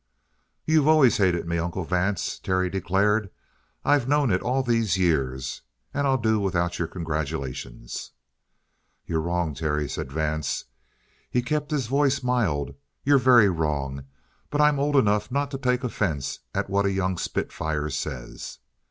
"You've 0.65 0.87
always 0.87 1.17
hated 1.17 1.45
me, 1.47 1.59
Uncle 1.59 1.83
Vance," 1.83 2.39
Terry 2.39 2.71
declared. 2.71 3.29
"I've 3.85 4.07
known 4.07 4.31
it 4.31 4.41
all 4.41 4.63
these 4.63 4.97
years. 4.97 5.61
And 5.93 6.07
I'll 6.07 6.17
do 6.17 6.39
without 6.39 6.79
your 6.79 6.87
congratulations." 6.87 8.09
"You're 9.05 9.21
wrong, 9.21 9.53
Terry," 9.53 9.87
said 9.87 10.11
Vance. 10.11 10.65
He 11.29 11.43
kept 11.43 11.69
his 11.69 11.85
voice 11.85 12.23
mild. 12.23 12.73
"You're 13.05 13.19
very 13.19 13.49
wrong. 13.49 14.05
But 14.49 14.59
I'm 14.61 14.79
old 14.79 14.95
enough 14.95 15.31
not 15.31 15.51
to 15.51 15.59
take 15.59 15.83
offense 15.83 16.39
at 16.51 16.67
what 16.67 16.87
a 16.87 16.91
young 16.91 17.15
spitfire 17.19 17.91
says." 17.91 18.57